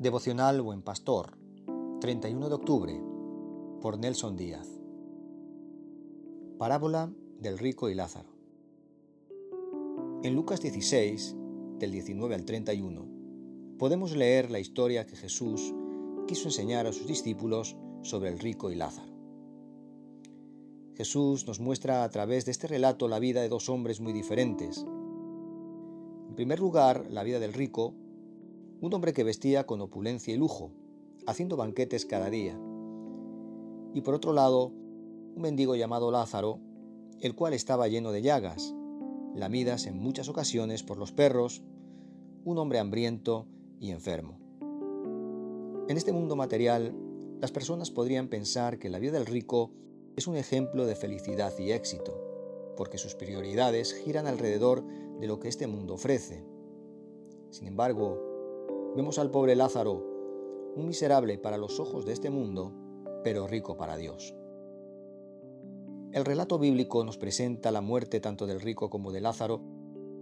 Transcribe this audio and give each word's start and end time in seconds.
Devocional 0.00 0.62
Buen 0.62 0.80
Pastor, 0.80 1.36
31 2.00 2.48
de 2.48 2.54
octubre, 2.54 2.98
por 3.82 3.98
Nelson 3.98 4.34
Díaz. 4.34 4.66
Parábola 6.56 7.12
del 7.38 7.58
rico 7.58 7.90
y 7.90 7.94
Lázaro. 7.94 8.30
En 10.22 10.34
Lucas 10.34 10.62
16, 10.62 11.36
del 11.78 11.92
19 11.92 12.34
al 12.34 12.46
31, 12.46 13.76
podemos 13.78 14.16
leer 14.16 14.50
la 14.50 14.58
historia 14.58 15.04
que 15.04 15.16
Jesús 15.16 15.74
quiso 16.26 16.48
enseñar 16.48 16.86
a 16.86 16.94
sus 16.94 17.06
discípulos 17.06 17.76
sobre 18.00 18.30
el 18.30 18.38
rico 18.38 18.70
y 18.70 18.76
Lázaro. 18.76 19.12
Jesús 20.94 21.46
nos 21.46 21.60
muestra 21.60 22.04
a 22.04 22.08
través 22.08 22.46
de 22.46 22.52
este 22.52 22.68
relato 22.68 23.06
la 23.06 23.18
vida 23.18 23.42
de 23.42 23.50
dos 23.50 23.68
hombres 23.68 24.00
muy 24.00 24.14
diferentes. 24.14 24.82
En 26.26 26.34
primer 26.36 26.58
lugar, 26.58 27.04
la 27.10 27.22
vida 27.22 27.38
del 27.38 27.52
rico 27.52 27.92
un 28.80 28.94
hombre 28.94 29.12
que 29.12 29.24
vestía 29.24 29.66
con 29.66 29.80
opulencia 29.80 30.32
y 30.32 30.38
lujo, 30.38 30.72
haciendo 31.26 31.56
banquetes 31.56 32.06
cada 32.06 32.30
día. 32.30 32.58
Y 33.92 34.00
por 34.00 34.14
otro 34.14 34.32
lado, 34.32 34.72
un 35.34 35.42
mendigo 35.42 35.76
llamado 35.76 36.10
Lázaro, 36.10 36.60
el 37.20 37.34
cual 37.34 37.52
estaba 37.52 37.88
lleno 37.88 38.10
de 38.12 38.22
llagas, 38.22 38.74
lamidas 39.34 39.86
en 39.86 39.98
muchas 39.98 40.28
ocasiones 40.28 40.82
por 40.82 40.96
los 40.96 41.12
perros, 41.12 41.62
un 42.44 42.58
hombre 42.58 42.78
hambriento 42.78 43.46
y 43.78 43.90
enfermo. 43.90 44.38
En 45.88 45.96
este 45.96 46.12
mundo 46.12 46.36
material, 46.36 46.94
las 47.40 47.52
personas 47.52 47.90
podrían 47.90 48.28
pensar 48.28 48.78
que 48.78 48.88
la 48.88 48.98
vida 48.98 49.12
del 49.12 49.26
rico 49.26 49.72
es 50.16 50.26
un 50.26 50.36
ejemplo 50.36 50.86
de 50.86 50.94
felicidad 50.94 51.52
y 51.58 51.72
éxito, 51.72 52.74
porque 52.76 52.98
sus 52.98 53.14
prioridades 53.14 53.92
giran 53.92 54.26
alrededor 54.26 54.84
de 55.18 55.26
lo 55.26 55.38
que 55.38 55.48
este 55.48 55.66
mundo 55.66 55.94
ofrece. 55.94 56.44
Sin 57.50 57.66
embargo, 57.66 58.29
vemos 58.96 59.18
al 59.18 59.30
pobre 59.30 59.54
Lázaro, 59.54 60.04
un 60.74 60.86
miserable 60.86 61.38
para 61.38 61.58
los 61.58 61.78
ojos 61.78 62.04
de 62.04 62.12
este 62.12 62.30
mundo, 62.30 62.72
pero 63.22 63.46
rico 63.46 63.76
para 63.76 63.96
Dios. 63.96 64.34
El 66.12 66.24
relato 66.24 66.58
bíblico 66.58 67.04
nos 67.04 67.18
presenta 67.18 67.70
la 67.70 67.80
muerte 67.80 68.18
tanto 68.20 68.46
del 68.46 68.60
rico 68.60 68.90
como 68.90 69.12
de 69.12 69.20
Lázaro 69.20 69.60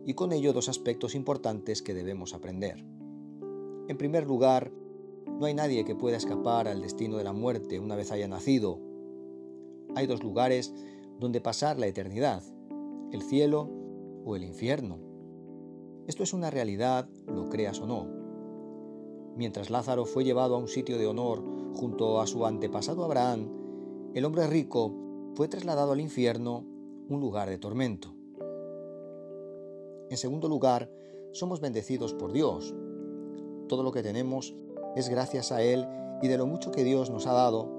y 0.04 0.14
con 0.14 0.32
ello 0.32 0.52
dos 0.52 0.68
aspectos 0.68 1.14
importantes 1.14 1.80
que 1.80 1.94
debemos 1.94 2.34
aprender. 2.34 2.84
En 3.88 3.96
primer 3.96 4.26
lugar, 4.26 4.70
no 5.26 5.46
hay 5.46 5.54
nadie 5.54 5.84
que 5.86 5.94
pueda 5.94 6.18
escapar 6.18 6.68
al 6.68 6.82
destino 6.82 7.16
de 7.16 7.24
la 7.24 7.32
muerte 7.32 7.80
una 7.80 7.96
vez 7.96 8.12
haya 8.12 8.28
nacido. 8.28 8.80
Hay 9.94 10.06
dos 10.06 10.22
lugares 10.22 10.74
donde 11.18 11.40
pasar 11.40 11.78
la 11.78 11.86
eternidad, 11.86 12.42
el 13.12 13.22
cielo 13.22 13.70
o 14.26 14.36
el 14.36 14.44
infierno. 14.44 14.98
Esto 16.06 16.22
es 16.22 16.34
una 16.34 16.50
realidad, 16.50 17.08
lo 17.26 17.48
creas 17.48 17.80
o 17.80 17.86
no. 17.86 18.17
Mientras 19.38 19.70
Lázaro 19.70 20.04
fue 20.04 20.24
llevado 20.24 20.56
a 20.56 20.58
un 20.58 20.66
sitio 20.66 20.98
de 20.98 21.06
honor 21.06 21.44
junto 21.76 22.20
a 22.20 22.26
su 22.26 22.44
antepasado 22.44 23.04
Abraham, 23.04 23.48
el 24.12 24.24
hombre 24.24 24.48
rico 24.48 24.92
fue 25.36 25.46
trasladado 25.46 25.92
al 25.92 26.00
infierno, 26.00 26.64
un 27.08 27.20
lugar 27.20 27.48
de 27.48 27.56
tormento. 27.56 28.12
En 30.10 30.16
segundo 30.16 30.48
lugar, 30.48 30.90
somos 31.30 31.60
bendecidos 31.60 32.14
por 32.14 32.32
Dios. 32.32 32.74
Todo 33.68 33.84
lo 33.84 33.92
que 33.92 34.02
tenemos 34.02 34.56
es 34.96 35.08
gracias 35.08 35.52
a 35.52 35.62
Él 35.62 35.86
y 36.20 36.26
de 36.26 36.36
lo 36.36 36.46
mucho 36.46 36.72
que 36.72 36.82
Dios 36.82 37.08
nos 37.08 37.28
ha 37.28 37.32
dado, 37.32 37.70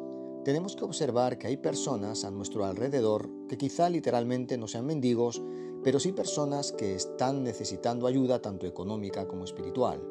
tenemos 0.46 0.78
que 0.78 0.86
observar 0.86 1.38
que 1.38 1.48
hay 1.48 1.58
personas 1.58 2.24
a 2.24 2.32
nuestro 2.32 2.64
alrededor 2.64 3.30
que 3.50 3.58
quizá 3.58 3.90
literalmente 3.90 4.58
no 4.58 4.70
sean 4.70 4.86
mendigos, 4.86 5.42
pero 5.84 6.00
sí 6.00 6.14
personas 6.14 6.72
que 6.72 6.96
están 6.96 7.44
necesitando 7.44 8.08
ayuda 8.08 8.42
tanto 8.42 8.66
económica 8.66 9.28
como 9.28 9.44
espiritual. 9.44 10.09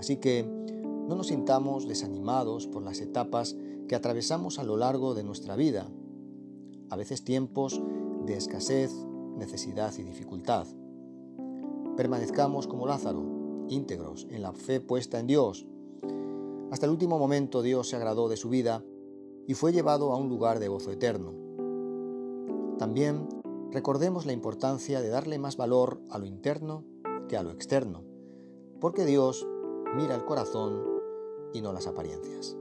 Así 0.00 0.16
que 0.16 0.44
no 1.08 1.14
nos 1.14 1.26
sintamos 1.26 1.86
desanimados 1.86 2.66
por 2.66 2.82
las 2.82 3.02
etapas 3.02 3.54
que 3.86 3.94
atravesamos 3.94 4.58
a 4.58 4.64
lo 4.64 4.78
largo 4.78 5.12
de 5.12 5.22
nuestra 5.22 5.56
vida, 5.56 5.90
a 6.88 6.96
veces 6.96 7.22
tiempos 7.22 7.82
de 8.24 8.34
escasez, 8.34 8.94
necesidad 9.36 9.92
y 9.98 10.02
dificultad. 10.02 10.66
Permanezcamos 11.98 12.66
como 12.66 12.86
Lázaro, 12.86 13.66
íntegros 13.68 14.26
en 14.30 14.40
la 14.40 14.54
fe 14.54 14.80
puesta 14.80 15.20
en 15.20 15.26
Dios. 15.26 15.66
Hasta 16.70 16.86
el 16.86 16.92
último 16.92 17.18
momento 17.18 17.60
Dios 17.60 17.90
se 17.90 17.96
agradó 17.96 18.30
de 18.30 18.38
su 18.38 18.48
vida 18.48 18.82
y 19.46 19.52
fue 19.52 19.70
llevado 19.70 20.12
a 20.12 20.16
un 20.16 20.30
lugar 20.30 20.60
de 20.60 20.68
gozo 20.68 20.92
eterno. 20.92 21.34
También 22.78 23.28
recordemos 23.70 24.24
la 24.24 24.32
importancia 24.32 25.02
de 25.02 25.10
darle 25.10 25.38
más 25.38 25.58
valor 25.58 26.00
a 26.08 26.16
lo 26.16 26.24
interno 26.24 26.84
que 27.28 27.36
a 27.36 27.42
lo 27.42 27.50
externo, 27.50 28.02
porque 28.80 29.04
Dios 29.04 29.46
mira 29.94 30.14
el 30.14 30.24
corazón 30.24 30.84
y 31.52 31.60
no 31.60 31.72
las 31.72 31.86
apariencias. 31.86 32.56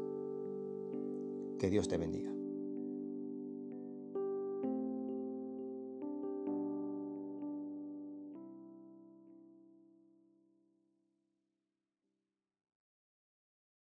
Que 1.57 1.69
Dios 1.69 1.87
te 1.87 1.97
bendiga. 1.97 2.38